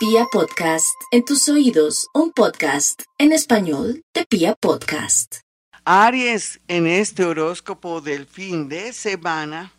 [0.00, 5.40] Pia Podcast, en tus oídos, un podcast en español de Pia Podcast.
[5.84, 9.74] Aries, en este horóscopo del fin de semana,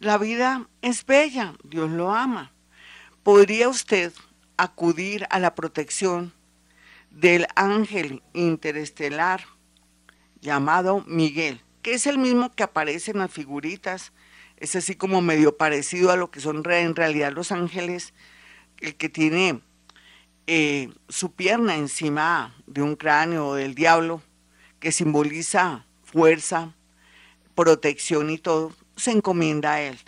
[0.00, 2.52] la vida es bella, Dios lo ama.
[3.22, 4.12] ¿Podría usted
[4.58, 6.34] acudir a la protección
[7.08, 9.46] del ángel interestelar
[10.42, 14.12] llamado Miguel, que es el mismo que aparece en las figuritas?
[14.58, 18.12] Es así como medio parecido a lo que son en realidad los ángeles,
[18.80, 19.60] el que tiene
[20.46, 24.22] eh, su pierna encima de un cráneo del diablo,
[24.78, 26.74] que simboliza fuerza,
[27.54, 29.98] protección y todo, se encomienda a él.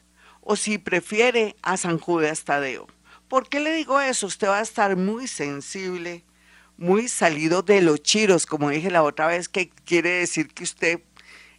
[0.43, 2.87] O si prefiere a San Judas Tadeo.
[3.29, 4.27] ¿Por qué le digo eso?
[4.27, 6.25] Usted va a estar muy sensible,
[6.77, 11.01] muy salido de los chiros, como dije la otra vez, que quiere decir que usted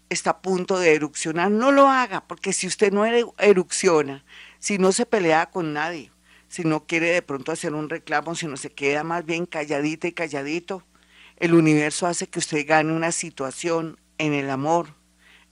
[0.10, 1.52] está a punto de erupcionar.
[1.52, 4.24] No lo haga, porque si usted no erupciona,
[4.60, 6.12] si no se pelea con nadie,
[6.48, 10.08] si no quiere de pronto hacer un reclamo, si no se queda más bien calladita
[10.08, 10.84] y calladito,
[11.38, 14.88] el universo hace que usted gane una situación en el amor,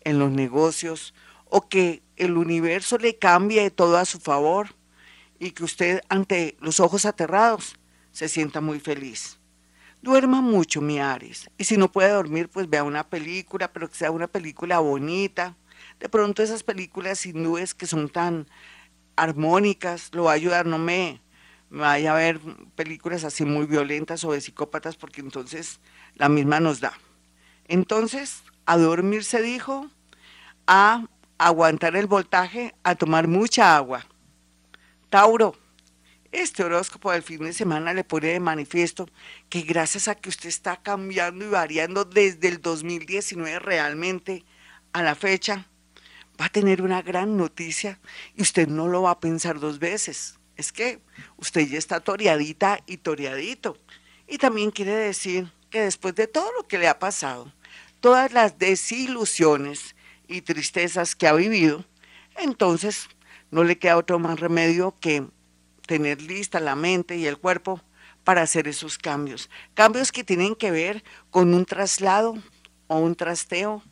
[0.02, 1.14] en los negocios,
[1.46, 4.70] o que el universo le cambie todo a su favor
[5.40, 7.76] y que usted ante los ojos aterrados
[8.12, 9.40] se sienta muy feliz.
[10.02, 11.50] Duerma mucho, mi Aries.
[11.58, 15.56] Y si no puede dormir, pues vea una película, pero que sea una película bonita.
[16.00, 18.48] De pronto esas películas sin nubes que son tan
[19.16, 21.22] armónicas, lo va a ayudar, no me
[21.70, 22.40] vaya a ver
[22.76, 25.80] películas así muy violentas o de psicópatas, porque entonces
[26.16, 26.94] la misma nos da.
[27.68, 29.90] Entonces, a dormir se dijo,
[30.68, 31.06] a
[31.38, 34.06] aguantar el voltaje, a tomar mucha agua.
[35.10, 35.56] Tauro,
[36.32, 39.08] este horóscopo del fin de semana le pone de manifiesto
[39.50, 44.44] que gracias a que usted está cambiando y variando desde el 2019 realmente
[44.92, 45.68] a la fecha,
[46.40, 48.00] va a tener una gran noticia
[48.36, 51.00] y usted no lo va a pensar dos veces es que
[51.38, 53.78] usted ya está toreadita y toreadito.
[54.28, 57.52] Y también quiere decir que después de todo lo que le ha pasado,
[58.00, 59.96] todas las desilusiones
[60.28, 61.86] y tristezas que ha vivido,
[62.38, 63.08] entonces
[63.52, 65.28] no le queda otro más remedio que
[65.86, 67.82] tener lista la mente y el cuerpo
[68.24, 69.50] para hacer esos cambios.
[69.76, 72.36] Cambios que tienen que ver con un traslado
[72.88, 73.84] o un trasteo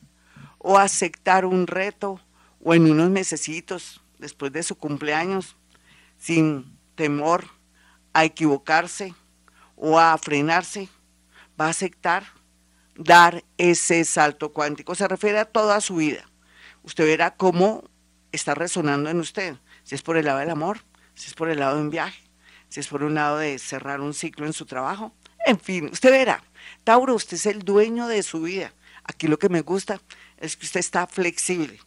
[0.58, 2.20] o aceptar un reto
[2.64, 5.58] o en unos mesecitos después de su cumpleaños
[6.18, 7.46] sin temor
[8.14, 9.14] a equivocarse
[9.76, 10.88] o a frenarse,
[11.60, 12.24] va a aceptar
[12.96, 14.96] dar ese salto cuántico.
[14.96, 16.24] Se refiere a toda su vida.
[16.84, 17.84] Usted verá cómo
[18.32, 20.80] está resonando en usted, si es por el lado del amor,
[21.16, 22.24] si es por el lado de un viaje,
[22.70, 25.14] si es por un lado de cerrar un ciclo en su trabajo.
[25.46, 26.44] En fin, usted verá.
[26.84, 28.74] Tauro, usted es el dueño de su vida.
[29.04, 30.00] Aquí lo que me gusta
[30.38, 31.80] es que usted está flexible.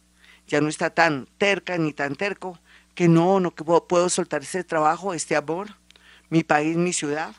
[0.47, 2.59] Ya no está tan terca ni tan terco,
[2.95, 5.75] que no, no que puedo soltar ese trabajo, este amor,
[6.29, 7.35] mi país, mi ciudad,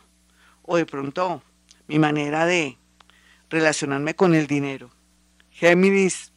[0.63, 1.43] o de pronto
[1.89, 2.77] mi manera de
[3.51, 4.91] relacionarme con el dinero.
[5.51, 6.33] Géminis,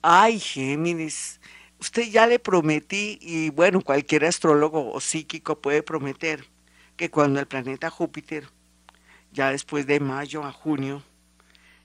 [0.00, 1.40] ay Géminis,
[1.78, 6.46] usted ya le prometí, y bueno, cualquier astrólogo o psíquico puede prometer
[6.96, 8.48] que cuando el planeta Júpiter,
[9.32, 11.02] ya después de mayo a junio,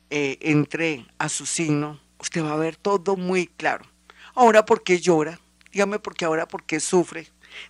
[0.10, 3.86] eh, entre a su signo, usted va a ver todo muy claro.
[4.34, 5.40] Ahora, ¿por qué llora?
[5.72, 7.28] Dígame por qué ahora, por qué sufre.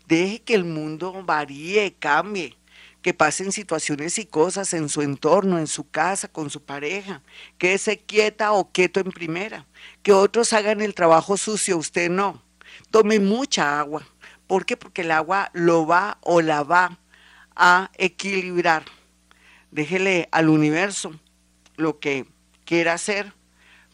[0.07, 2.57] Deje que el mundo varíe, cambie,
[3.01, 7.21] que pasen situaciones y cosas en su entorno, en su casa, con su pareja.
[7.57, 9.65] Quédese quieta o quieto en primera.
[10.03, 12.43] Que otros hagan el trabajo sucio, usted no.
[12.91, 14.07] Tome mucha agua.
[14.45, 14.77] ¿Por qué?
[14.77, 16.99] Porque el agua lo va o la va
[17.55, 18.85] a equilibrar.
[19.71, 21.19] Déjele al universo
[21.75, 22.25] lo que
[22.65, 23.33] quiera hacer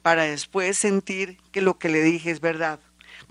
[0.03, 2.79] para después sentir que lo que le dije es verdad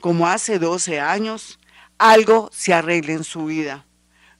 [0.02, 1.60] como hace 12 años,
[1.96, 3.86] algo se arregle en su vida.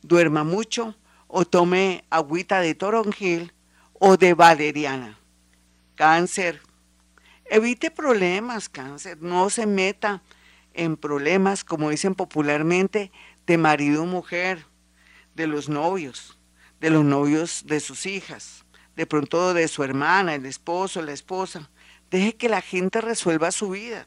[0.02, 0.96] Duerma mucho
[1.28, 3.52] o tome agüita de toronjil
[3.92, 5.18] o de valeriana.
[5.94, 6.60] Cáncer.
[7.44, 9.22] Evite problemas, cáncer.
[9.22, 10.22] No se meta
[10.74, 13.12] en problemas, como dicen popularmente,
[13.46, 14.66] de marido o mujer,
[15.36, 16.38] de los novios,
[16.80, 18.64] de los novios de sus hijas,
[18.96, 21.70] de pronto de su hermana, el esposo, la esposa.
[22.12, 24.06] Deje que la gente resuelva su vida.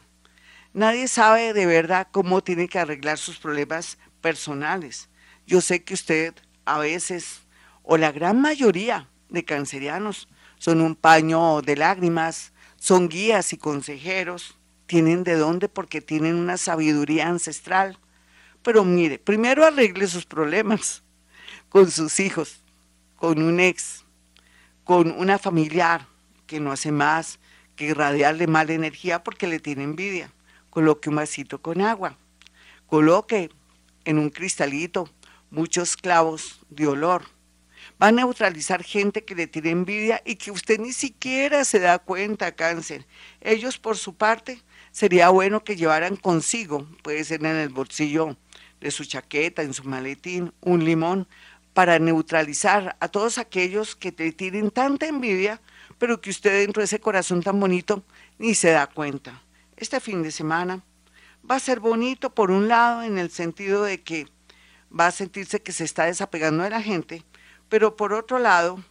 [0.74, 5.10] Nadie sabe de verdad cómo tiene que arreglar sus problemas personales.
[5.48, 6.36] Yo sé que usted
[6.66, 7.42] a veces,
[7.82, 10.28] o la gran mayoría de cancerianos,
[10.60, 14.56] son un paño de lágrimas, son guías y consejeros,
[14.86, 17.98] tienen de dónde porque tienen una sabiduría ancestral.
[18.62, 21.02] Pero mire, primero arregle sus problemas
[21.70, 22.62] con sus hijos,
[23.16, 24.06] con un ex,
[24.84, 26.06] con una familiar
[26.46, 27.40] que no hace más
[27.76, 30.32] que irradiarle mala energía porque le tiene envidia
[30.76, 32.18] coloque un vasito con agua,
[32.88, 33.50] coloque
[34.04, 35.10] en un cristalito
[35.50, 37.24] muchos clavos de olor.
[38.02, 41.98] Va a neutralizar gente que le tiene envidia y que usted ni siquiera se da
[41.98, 43.06] cuenta, cáncer.
[43.40, 44.62] Ellos, por su parte,
[44.92, 48.36] sería bueno que llevaran consigo, puede ser en el bolsillo
[48.82, 51.26] de su chaqueta, en su maletín, un limón
[51.74, 55.62] para neutralizar a todos aquellos que te tienen tanta envidia,
[55.98, 58.04] pero que usted dentro de ese corazón tan bonito
[58.38, 59.42] ni se da cuenta.
[59.78, 60.84] Este fin de semana
[61.50, 64.28] va a ser bonito por un lado en el sentido de que
[64.98, 67.24] va a sentirse que se está desapegando de la gente,
[67.70, 68.84] pero por otro lado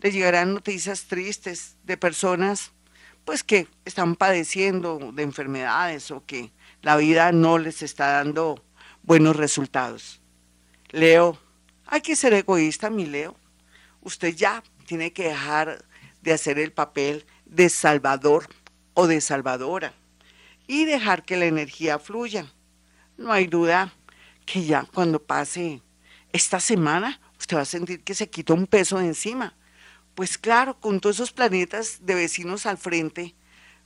[0.00, 2.72] le llegarán noticias tristes de personas
[3.24, 8.64] pues que están padeciendo de enfermedades o que la vida no les está dando
[9.02, 10.20] buenos resultados.
[10.90, 11.38] Leo,
[11.86, 13.36] hay que ser egoísta, mi Leo.
[14.00, 15.84] Usted ya tiene que dejar
[16.22, 18.48] de hacer el papel de salvador
[18.94, 19.94] o de salvadora
[20.66, 22.52] y dejar que la energía fluya.
[23.16, 23.92] No hay duda
[24.46, 25.82] que ya cuando pase
[26.32, 29.56] esta semana, usted va a sentir que se quita un peso de encima.
[30.14, 33.34] Pues claro, con todos esos planetas de vecinos al frente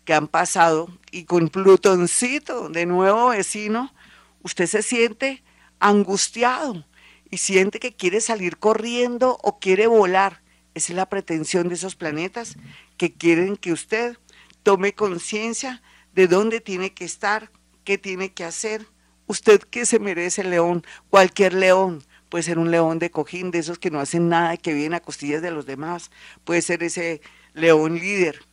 [0.05, 3.95] que han pasado y con Plutoncito de nuevo vecino,
[4.43, 5.43] usted se siente
[5.81, 6.87] angustiado
[7.31, 10.44] y siente que quiere salir corriendo o quiere volar.
[10.75, 12.57] Es la pretensión de esos planetas
[12.97, 14.17] que quieren que usted
[14.63, 15.83] tome conciencia
[16.15, 17.51] de dónde tiene que estar,
[17.85, 18.87] qué tiene que hacer.
[19.27, 23.79] Usted que se merece león, cualquier león, puede ser un león de cojín, de esos
[23.79, 26.11] que no hacen nada, que vienen a costillas de los demás,
[26.45, 27.21] puede ser ese
[27.53, 28.45] león líder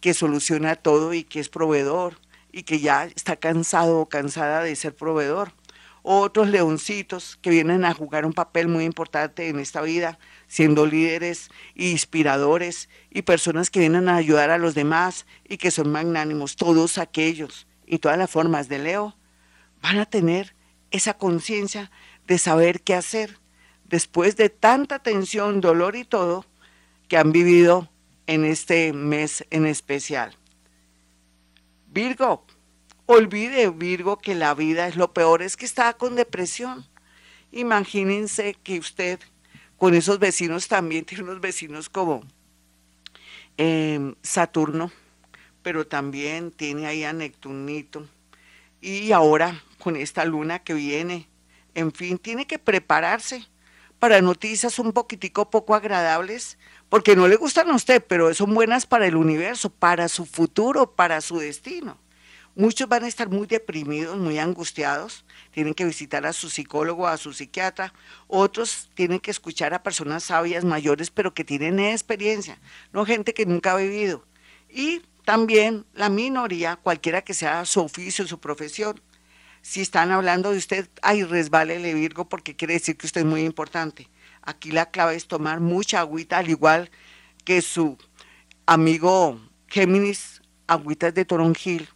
[0.00, 2.18] que soluciona todo y que es proveedor
[2.52, 5.52] y que ya está cansado o cansada de ser proveedor.
[6.02, 10.18] Otros leoncitos que vienen a jugar un papel muy importante en esta vida,
[10.48, 15.90] siendo líderes inspiradores y personas que vienen a ayudar a los demás y que son
[15.90, 19.16] magnánimos, todos aquellos y todas las formas de Leo
[19.82, 20.54] van a tener
[20.90, 21.90] esa conciencia
[22.26, 23.38] de saber qué hacer
[23.84, 26.44] después de tanta tensión, dolor y todo
[27.08, 27.88] que han vivido
[28.26, 30.36] en este mes en especial.
[31.86, 32.44] Virgo,
[33.06, 36.86] olvide Virgo que la vida es lo peor, es que está con depresión.
[37.52, 39.20] Imagínense que usted
[39.76, 42.22] con esos vecinos también tiene unos vecinos como
[43.56, 44.90] em, Saturno,
[45.62, 48.08] pero también tiene ahí a Neptunito.
[48.80, 51.28] Y ahora con esta luna que viene,
[51.74, 53.46] en fin, tiene que prepararse
[53.98, 56.58] para noticias un poquitico poco agradables,
[56.88, 60.94] porque no le gustan a usted, pero son buenas para el universo, para su futuro,
[60.94, 61.98] para su destino.
[62.58, 67.18] Muchos van a estar muy deprimidos, muy angustiados, tienen que visitar a su psicólogo, a
[67.18, 67.92] su psiquiatra,
[68.28, 72.58] otros tienen que escuchar a personas sabias, mayores, pero que tienen experiencia,
[72.94, 74.24] no gente que nunca ha vivido.
[74.70, 79.02] Y también la minoría, cualquiera que sea su oficio, su profesión,
[79.60, 83.42] si están hablando de usted, ay, resbálele Virgo, porque quiere decir que usted es muy
[83.42, 84.08] importante.
[84.40, 86.90] Aquí la clave es tomar mucha agüita, al igual
[87.44, 87.98] que su
[88.64, 89.38] amigo
[89.68, 91.90] Géminis, agüitas de toronjil,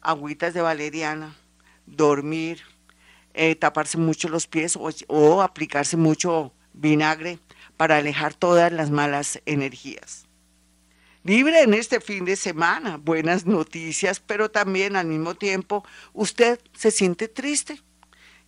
[0.00, 1.36] agüitas de valeriana,
[1.86, 2.62] dormir,
[3.34, 4.78] eh, taparse mucho los pies
[5.08, 7.38] o, aplicarse mucho vinagre
[7.76, 10.26] para alejar todas las malas energías.
[11.24, 16.90] Libre en este fin de semana, buenas noticias, pero también al mismo tiempo usted se
[16.90, 17.82] siente triste.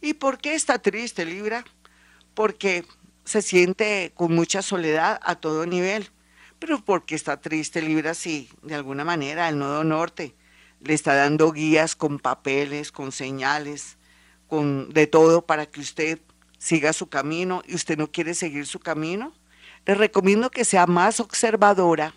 [0.01, 1.65] ¿Y por qué está triste, Libra?
[2.35, 2.85] Porque
[3.25, 6.09] se siente con mucha soledad a todo nivel.
[6.59, 10.35] Pero porque está triste, Libra, sí, de alguna manera el nodo norte
[10.81, 13.99] le está dando guías con papeles, con señales,
[14.49, 16.21] con de todo para que usted
[16.59, 19.33] siga su camino y usted no quiere seguir su camino,
[19.87, 22.15] le recomiendo que sea más observadora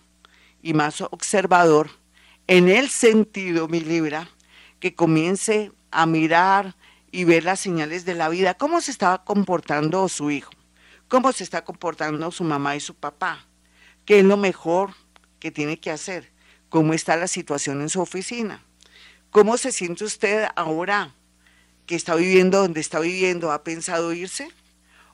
[0.61, 1.89] y más observador
[2.47, 4.29] en el sentido, mi Libra,
[4.79, 6.75] que comience a mirar
[7.09, 10.51] y ver las señales de la vida, cómo se estaba comportando su hijo,
[11.07, 13.45] cómo se está comportando su mamá y su papá,
[14.05, 14.91] qué es lo mejor
[15.39, 16.32] que tiene que hacer
[16.73, 18.59] cómo está la situación en su oficina.
[19.29, 21.13] ¿Cómo se siente usted ahora
[21.85, 23.51] que está viviendo donde está viviendo?
[23.51, 24.49] ¿Ha pensado irse?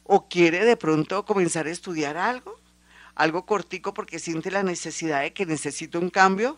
[0.04, 2.58] ¿O quiere de pronto comenzar a estudiar algo?
[3.14, 6.58] Algo cortico porque siente la necesidad de que necesita un cambio.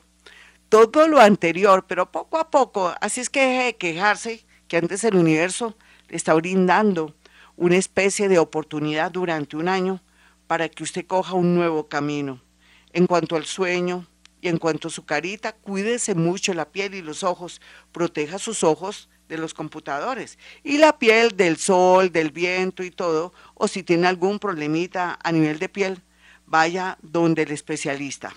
[0.70, 2.93] Todo lo anterior, pero poco a poco.
[3.01, 5.75] Así es que deje de quejarse que antes el universo
[6.10, 7.15] le está brindando
[7.55, 10.00] una especie de oportunidad durante un año
[10.46, 12.39] para que usted coja un nuevo camino.
[12.93, 14.05] En cuanto al sueño,
[14.41, 18.63] y en cuanto a su carita, cuídese mucho la piel y los ojos, proteja sus
[18.63, 23.83] ojos de los computadores y la piel del sol, del viento y todo, o si
[23.83, 26.01] tiene algún problemita a nivel de piel,
[26.48, 28.33] vaya donde el especialista.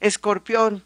[0.00, 0.84] Escorpión,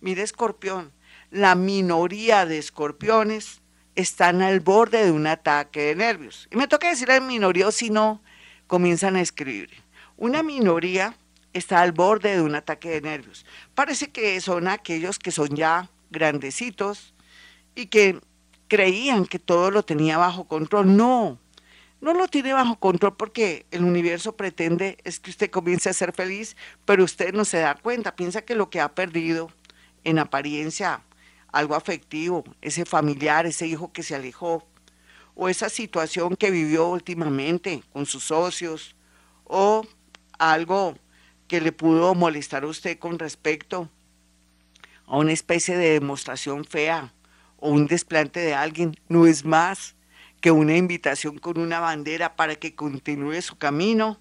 [0.00, 0.92] mire escorpión,
[1.30, 3.62] la minoría de escorpiones
[3.94, 6.48] están al borde de un ataque de nervios.
[6.50, 8.20] Y me toca decir a minoría o si no,
[8.66, 9.70] comienzan a escribir.
[10.16, 11.16] Una minoría
[11.54, 13.46] está al borde de un ataque de nervios.
[13.74, 17.14] Parece que son aquellos que son ya grandecitos
[17.74, 18.20] y que
[18.68, 20.96] creían que todo lo tenía bajo control.
[20.96, 21.38] No,
[22.00, 26.12] no lo tiene bajo control porque el universo pretende es que usted comience a ser
[26.12, 29.50] feliz, pero usted no se da cuenta, piensa que lo que ha perdido
[30.02, 31.02] en apariencia
[31.54, 34.66] algo afectivo, ese familiar, ese hijo que se alejó,
[35.36, 38.96] o esa situación que vivió últimamente con sus socios,
[39.44, 39.86] o
[40.38, 40.96] algo
[41.48, 43.88] que le pudo molestar a usted con respecto
[45.06, 47.12] a una especie de demostración fea
[47.56, 49.94] o un desplante de alguien, no es más
[50.40, 54.20] que una invitación con una bandera para que continúe su camino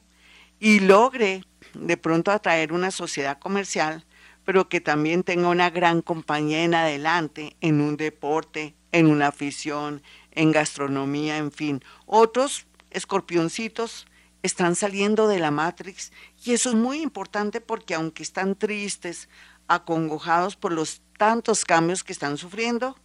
[0.60, 4.06] y logre de pronto atraer una sociedad comercial
[4.46, 10.02] pero que también tenga una gran compañía en adelante en un deporte, en una afición,
[10.32, 11.84] en gastronomía, en fin.
[12.06, 14.06] Otros escorpioncitos
[14.44, 16.12] están saliendo de la Matrix
[16.44, 19.30] y eso es muy importante porque aunque están tristes,
[19.68, 22.98] acongojados por los tantos cambios que están sufriendo,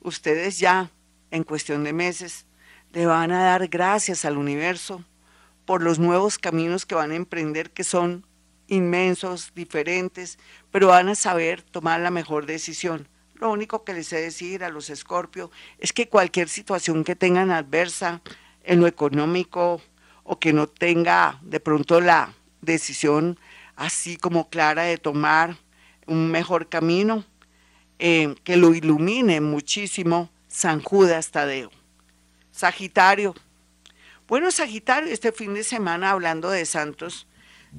[0.00, 0.90] ustedes ya
[1.30, 2.46] en cuestión de meses
[2.92, 5.04] le van a dar gracias al universo
[5.66, 8.26] por los nuevos caminos que van a emprender que son
[8.66, 10.38] inmensos, diferentes,
[10.70, 13.08] pero van a saber tomar la mejor decisión.
[13.34, 17.50] Lo único que les sé decir a los Escorpio es que cualquier situación que tengan
[17.50, 18.22] adversa
[18.64, 19.80] en lo económico
[20.22, 23.38] o que no tenga de pronto la decisión
[23.76, 25.56] así como clara de tomar
[26.06, 27.24] un mejor camino,
[27.98, 31.70] eh, que lo ilumine muchísimo San Judas Tadeo.
[32.50, 33.34] Sagitario.
[34.26, 37.26] Bueno, Sagitario, este fin de semana hablando de santos,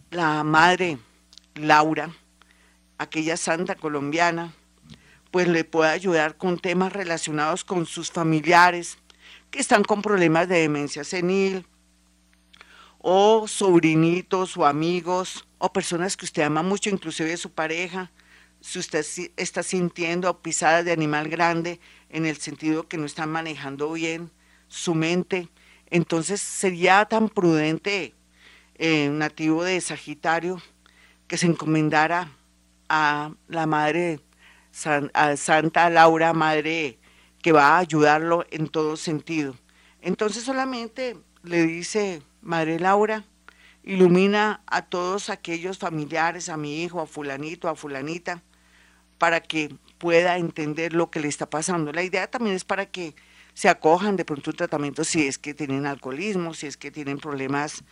[0.10, 0.98] la madre
[1.56, 2.12] Laura,
[2.98, 4.54] aquella santa colombiana,
[5.32, 8.98] pues le puede ayudar con temas relacionados con sus familiares
[9.50, 11.66] que están con problemas de demencia senil,
[13.02, 18.12] o sobrinitos o amigos, o personas que usted ama mucho, inclusive su pareja,
[18.60, 19.04] si usted
[19.38, 21.80] está sintiendo pisadas de animal grande
[22.10, 24.30] en el sentido que no están manejando bien
[24.68, 25.50] su mente,
[25.90, 28.14] entonces sería tan prudente
[28.76, 30.62] eh, nativo de Sagitario,
[31.28, 32.32] que se encomendara
[32.88, 34.20] a la Madre
[35.14, 37.00] a Santa Laura, Madre
[37.42, 39.56] que va a ayudarlo en todo sentido.
[40.02, 43.24] Entonces solamente le dice, Madre Laura,
[43.84, 48.42] ilumina a todos aquellos familiares, a mi hijo, a fulanito, a fulanita,
[49.18, 51.92] para que pueda entender lo que le está pasando.
[51.92, 53.16] La idea también es para que
[53.54, 57.20] se acojan de pronto un tratamiento si es que tienen alcoholismo, si es que tienen
[57.20, 57.84] problemas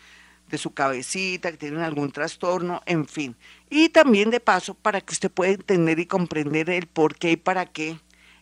[0.50, 3.36] de su cabecita, que tienen algún trastorno, en fin.
[3.70, 7.38] Y también de paso para que usted pueda entender y comprender el por qué y
[7.38, 8.00] para qué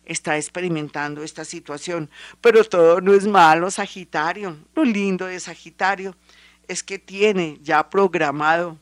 [0.07, 2.09] está experimentando esta situación.
[2.41, 4.57] Pero todo no es malo, Sagitario.
[4.73, 6.15] Lo lindo de Sagitario
[6.67, 8.77] es que tiene ya programado,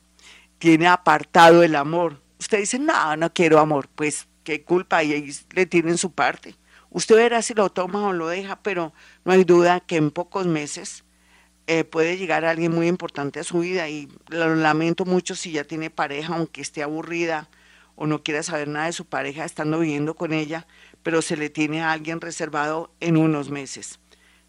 [0.60, 2.22] tiene apartado el amor.
[2.40, 3.90] Usted dice, no, no quiero amor.
[3.94, 6.56] Pues qué culpa, y ahí le tienen su parte.
[6.92, 8.94] Usted verá si lo toma o lo deja, pero
[9.26, 11.04] no hay duda que en pocos meses
[11.68, 15.64] eh, puede llegar alguien muy importante a su vida y lo lamento mucho si ya
[15.64, 17.50] tiene pareja, aunque esté aburrida
[17.96, 20.68] o no quiera saber nada de su pareja estando viviendo con ella,
[21.06, 24.00] pero se le tiene a alguien reservado en unos meses.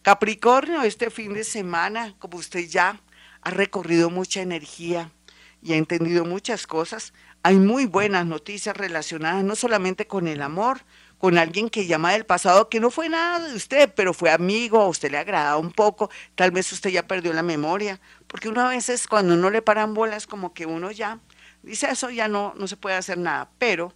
[0.01, 2.99] Capricornio, este fin de semana, como usted ya
[3.43, 5.13] ha recorrido mucha energía
[5.61, 10.81] y ha entendido muchas cosas, hay muy buenas noticias relacionadas no solamente con el amor,
[11.19, 14.81] con alguien que llama del pasado que no fue nada de usted, pero fue amigo,
[14.81, 18.67] a usted le agradaba un poco, tal vez usted ya perdió la memoria, porque una
[18.67, 21.21] vez es cuando no le paran bolas como que uno ya
[21.63, 23.93] dice eso ya no no se puede hacer nada, pero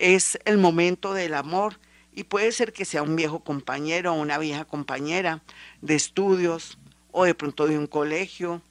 [0.00, 1.78] es el momento del amor
[2.20, 5.42] y puede ser que sea un viejo compañero o una vieja compañera
[5.80, 6.78] de estudios
[7.12, 8.62] o de pronto de un colegio,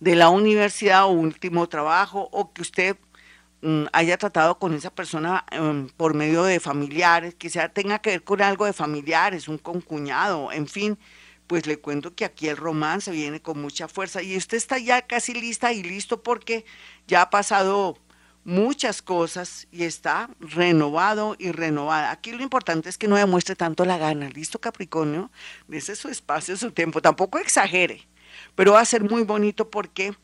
[0.00, 2.96] de la universidad o último trabajo o que usted
[3.64, 8.10] Mm, haya tratado con esa persona em, por medio de familiares, que sea tenga que
[8.10, 10.98] ver con algo de familiares, un concuñado, en fin,
[11.46, 15.00] pues le cuento que aquí el romance viene con mucha fuerza y usted está ya
[15.06, 16.66] casi lista y listo porque
[17.06, 17.96] ya ha pasado
[18.44, 22.10] muchas cosas y está renovado y renovada.
[22.10, 24.28] Aquí lo importante es que no demuestre tanto la gana.
[24.28, 25.30] ¿Listo, Capricornio?
[25.66, 27.02] Dese su espacio, su tiempo.
[27.02, 28.06] Tampoco exagere,
[28.54, 30.14] pero va a ser muy bonito porque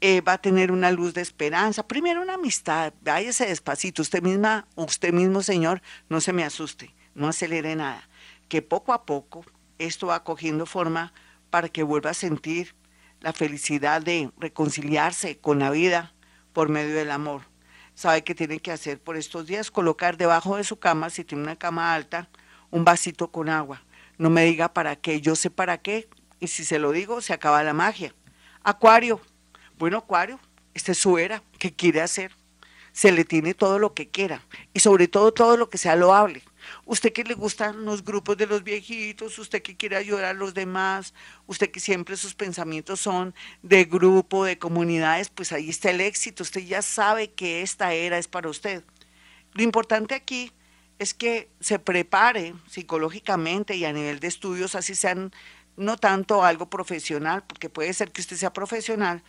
[0.00, 1.86] eh, va a tener una luz de esperanza.
[1.86, 7.28] Primero una amistad, váyase despacito, usted misma, usted mismo, Señor, no se me asuste, no
[7.28, 8.08] acelere nada,
[8.48, 9.44] que poco a poco
[9.78, 11.12] esto va cogiendo forma
[11.50, 12.74] para que vuelva a sentir
[13.20, 16.14] la felicidad de reconciliarse con la vida
[16.52, 17.42] por medio del amor.
[17.98, 19.72] ¿Sabe qué tiene que hacer por estos días?
[19.72, 22.28] Colocar debajo de su cama, si tiene una cama alta,
[22.70, 23.82] un vasito con agua.
[24.18, 26.08] No me diga para qué, yo sé para qué.
[26.38, 28.14] Y si se lo digo, se acaba la magia.
[28.62, 29.20] Acuario.
[29.78, 30.38] Bueno, Acuario,
[30.74, 31.42] esta es su era.
[31.58, 32.30] ¿Qué quiere hacer?
[32.92, 34.44] Se le tiene todo lo que quiera.
[34.72, 36.44] Y sobre todo todo lo que sea loable.
[36.84, 40.54] Usted que le gustan los grupos de los viejitos, usted que quiere ayudar a los
[40.54, 41.14] demás,
[41.46, 46.42] usted que siempre sus pensamientos son de grupo, de comunidades, pues ahí está el éxito.
[46.42, 48.84] Usted ya sabe que esta era es para usted.
[49.52, 50.52] Lo importante aquí
[50.98, 55.32] es que se prepare psicológicamente y a nivel de estudios, así sean
[55.76, 59.22] no tanto algo profesional, porque puede ser que usted sea profesional,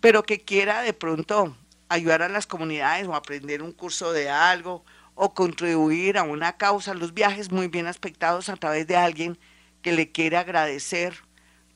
[0.00, 1.56] pero que quiera de pronto
[1.88, 6.94] ayudar a las comunidades o aprender un curso de algo o contribuir a una causa,
[6.94, 9.38] los viajes muy bien aspectados a través de alguien
[9.82, 11.14] que le quiere agradecer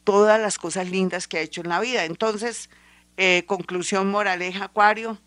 [0.05, 2.05] todas las cosas lindas que ha hecho en la vida.
[2.05, 2.71] Entonces,
[3.16, 5.19] eh, conclusión moraleja, Acuario,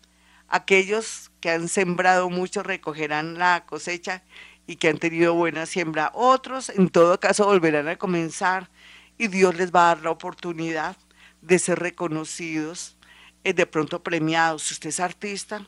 [0.48, 4.22] aquellos que han sembrado mucho recogerán la cosecha
[4.66, 6.10] y que han tenido buena siembra.
[6.14, 8.70] Otros, en todo caso, volverán a comenzar
[9.18, 10.96] y Dios les va a dar la oportunidad
[11.42, 12.96] de ser reconocidos,
[13.44, 14.62] eh, de pronto premiados.
[14.62, 15.66] Si usted es artista,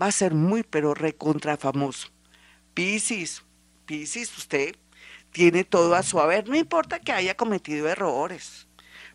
[0.00, 2.08] va a ser muy, pero recontra famoso.
[2.74, 3.42] Piscis,
[3.86, 4.74] Piscis, usted
[5.30, 8.66] tiene todo a su haber, no importa que haya cometido errores,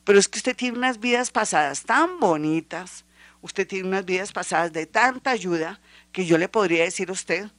[0.04, 3.06] pero es que usted tiene unas vidas pasadas tan bonitas,
[3.42, 5.80] usted tiene unas vidas pasadas de tanta ayuda,
[6.12, 7.52] que yo le podría decir a usted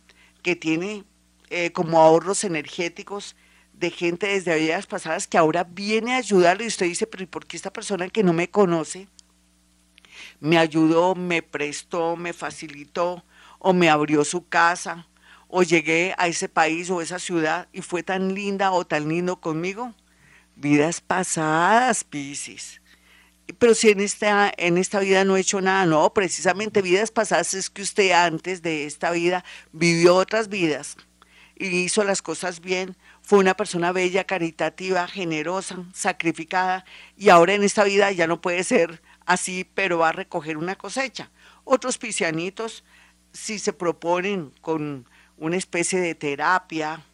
[0.42, 1.04] que tiene
[1.50, 3.36] eh, como ahorros energéticos
[3.72, 7.26] de gente desde vidas pasadas que ahora viene a ayudarle y usted dice, pero ¿y
[7.26, 9.08] por qué esta persona que no me conoce
[10.40, 13.24] me ayudó, me prestó, me facilitó
[13.58, 15.06] o me abrió su casa
[15.48, 19.40] o llegué a ese país o esa ciudad y fue tan linda o tan lindo
[19.40, 19.94] conmigo.
[20.56, 22.80] Vidas pasadas, Piscis.
[23.58, 27.54] Pero si en esta, en esta vida no he hecho nada, no, precisamente vidas pasadas
[27.54, 30.96] es que usted antes de esta vida vivió otras vidas
[31.56, 36.84] y hizo las cosas bien, fue una persona bella, caritativa, generosa, sacrificada
[37.16, 40.74] y ahora en esta vida ya no puede ser así, pero va a recoger una
[40.74, 41.30] cosecha.
[41.64, 42.82] Otros piscianitos,
[43.30, 47.04] si se proponen con una especie de terapia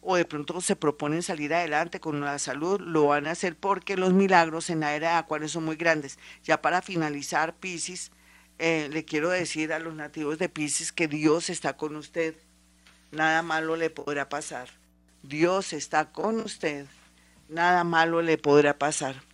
[0.00, 3.96] o de pronto se proponen salir adelante con la salud, lo van a hacer porque
[3.96, 6.18] los milagros en la era de Acuario son muy grandes.
[6.42, 8.10] Ya para finalizar, Piscis,
[8.58, 12.34] eh, le quiero decir a los nativos de Piscis que Dios está con usted.
[13.12, 14.68] Nada malo le podrá pasar.
[15.22, 16.86] Dios está con usted.
[17.48, 19.29] Nada malo le podrá pasar.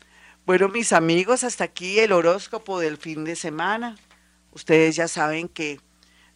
[0.47, 3.97] Bueno, mis amigos, hasta aquí el horóscopo del fin de semana.
[4.53, 5.81] Ustedes ya saben que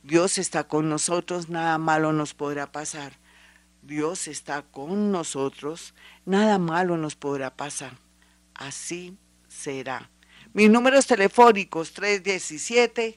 [0.03, 3.13] Dios está con nosotros, nada malo nos podrá pasar.
[3.83, 5.95] Dios está con nosotros,
[6.27, 7.93] nada malo nos podrá pasar.
[8.53, 10.11] Así será.
[10.55, 13.17] Mis números telefónicos 317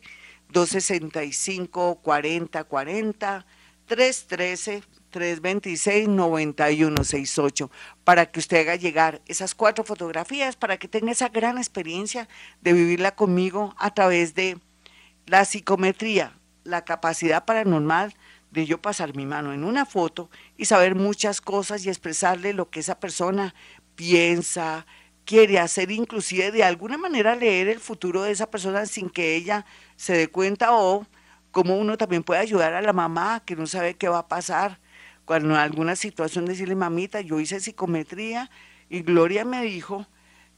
[0.50, 3.48] 265 4040
[3.88, 7.70] 313 326-9168
[8.04, 12.28] para que usted haga llegar esas cuatro fotografías, para que tenga esa gran experiencia
[12.62, 14.58] de vivirla conmigo a través de
[15.26, 18.14] la psicometría, la capacidad paranormal
[18.52, 22.70] de yo pasar mi mano en una foto y saber muchas cosas y expresarle lo
[22.70, 23.56] que esa persona
[23.96, 24.86] piensa,
[25.26, 29.66] quiere hacer, inclusive de alguna manera leer el futuro de esa persona sin que ella
[29.96, 31.06] se dé cuenta o
[31.52, 34.80] como uno también puede ayudar a la mamá que no sabe qué va a pasar
[35.26, 38.50] cuando en alguna situación decirle, mamita, yo hice psicometría
[38.90, 40.06] y Gloria me dijo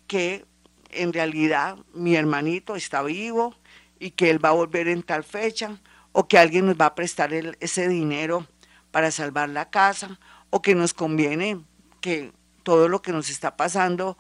[0.08, 0.46] que
[0.90, 3.56] en realidad mi hermanito está vivo
[4.00, 5.80] y que él va a volver en tal fecha,
[6.12, 8.48] o que alguien nos va a prestar ese dinero
[8.92, 11.62] para salvar la casa, o que nos conviene
[12.02, 12.32] que
[12.64, 14.18] todo lo que nos está pasando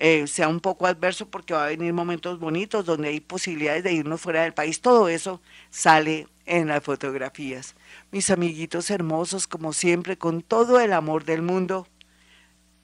[0.00, 3.92] eh, sea un poco adverso porque va a venir momentos bonitos donde hay posibilidades de
[3.92, 4.80] irnos fuera del país.
[4.80, 7.74] Todo eso sale en las fotografías.
[8.12, 11.88] Mis amiguitos hermosos, como siempre, con todo el amor del mundo,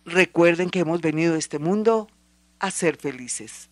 [0.04, 2.08] recuerden que hemos venido a este mundo
[2.58, 3.70] a ser felices.